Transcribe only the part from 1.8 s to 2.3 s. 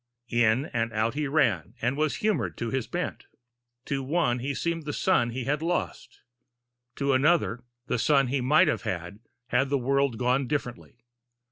was